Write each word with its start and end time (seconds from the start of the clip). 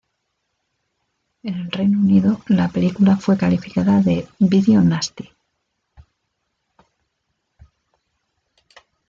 En 1.43 1.53
el 1.59 1.69
Reino 1.71 1.99
Unido 1.99 2.41
la 2.47 2.69
película 2.69 3.17
fue 3.17 3.37
calificada 3.37 4.01
de 4.01 4.27
"video 4.39 4.81
nasty". 4.81 5.31